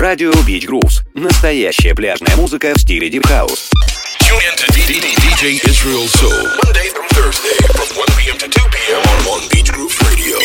[0.00, 1.02] Радио Beach Grooves.
[1.12, 3.70] Настоящая пляжная музыка в стиле Deep House.
[4.20, 6.32] Tune in to DJ Israel Soul.
[6.64, 8.38] Monday through Thursday from 1 p.m.
[8.38, 9.02] to 2 p.m.
[9.28, 10.38] on, Beach Grooves Radio.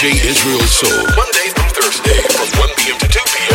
[0.00, 1.04] DJ Israel Soul.
[1.14, 2.96] Monday through Thursday from 1 p.m.
[3.00, 3.49] to 2 p.m.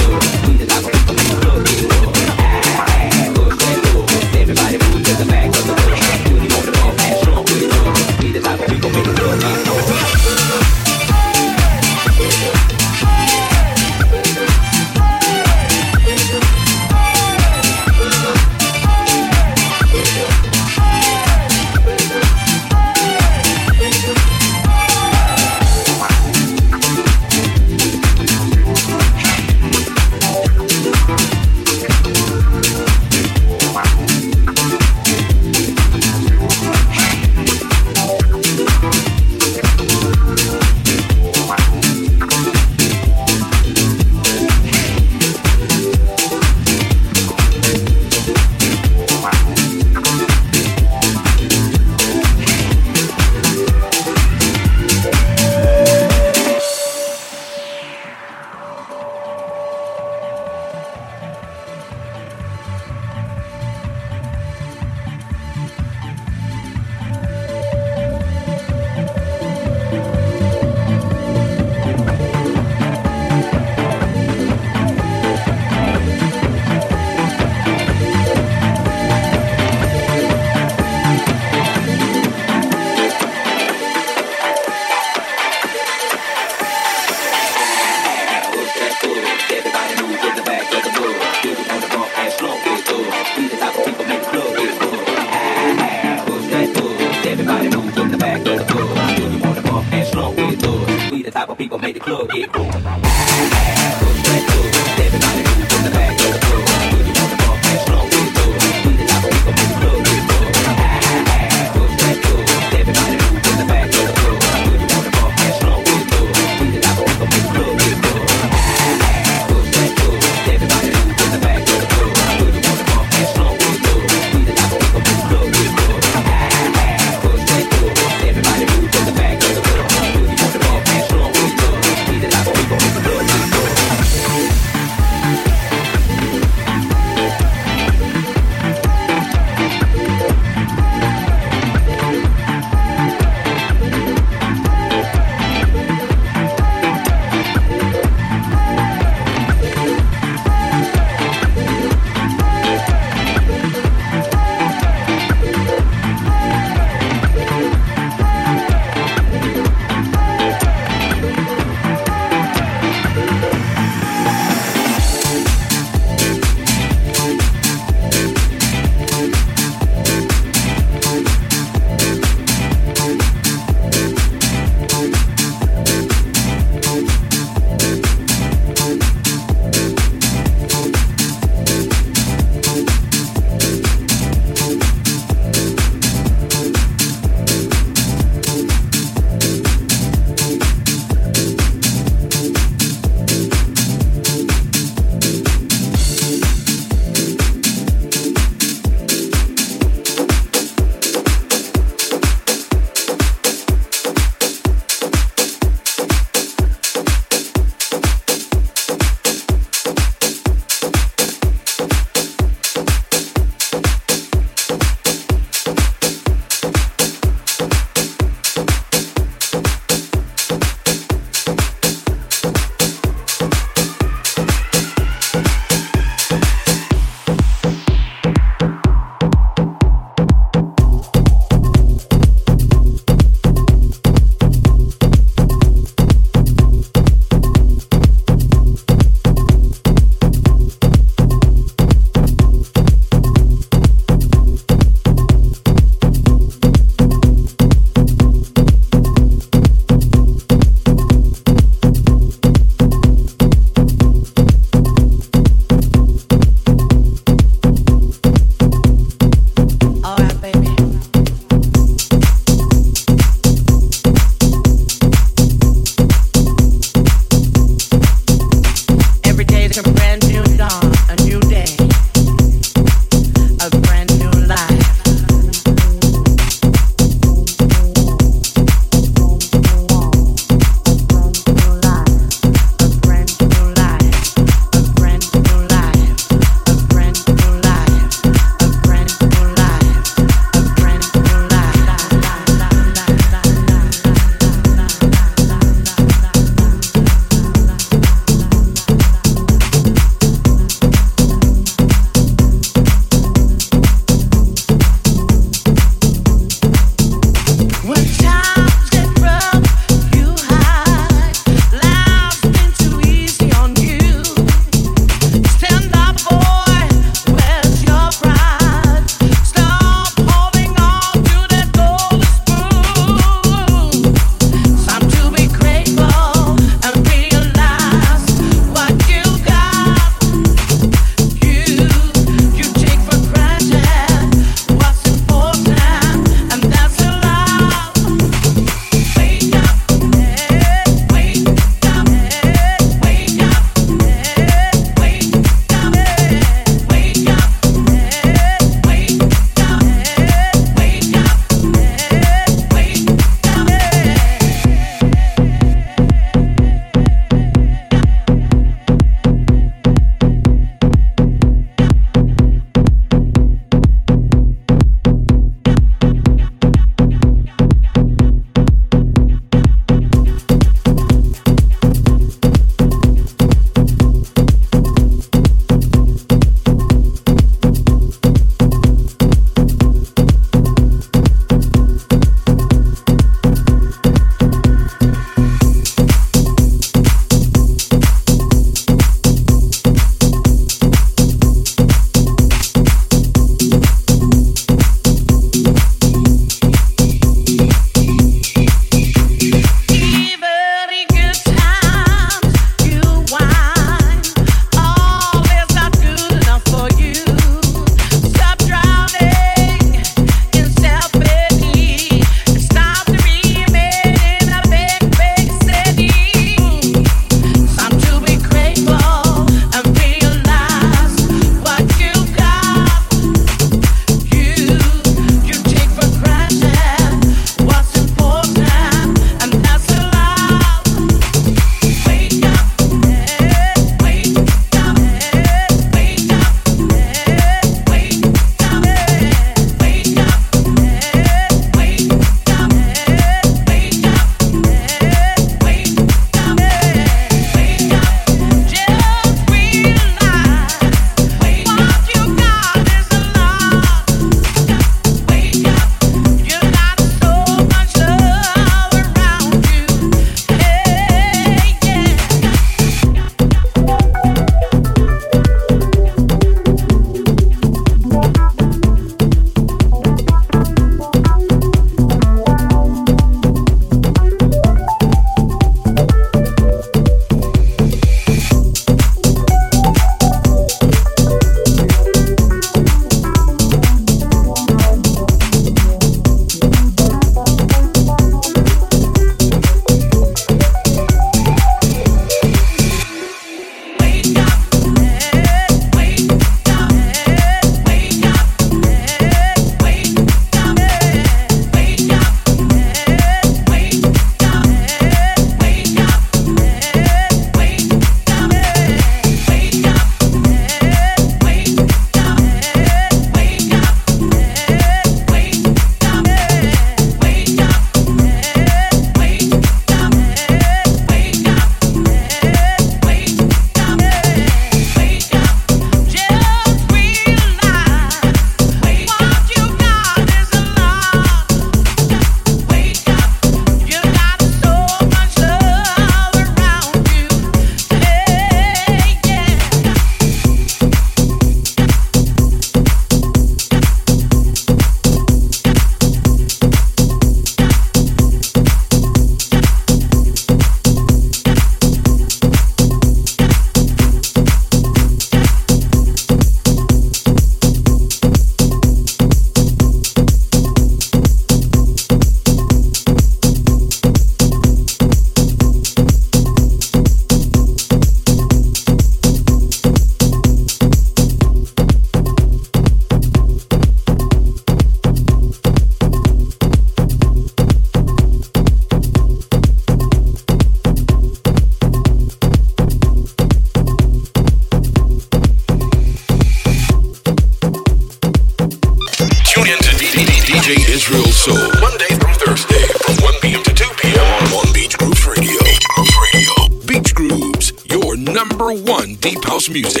[599.71, 600.00] music.